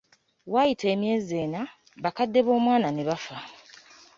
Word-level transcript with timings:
Waayita 0.53 0.85
emyezi 0.93 1.33
ena, 1.45 1.61
bakadde 2.03 2.39
b'omwana 2.45 2.89
ne 2.91 3.03
bafa. 3.09 3.37